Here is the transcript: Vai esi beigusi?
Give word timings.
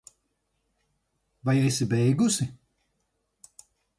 Vai 1.49 1.55
esi 1.69 1.85
beigusi? 1.93 2.45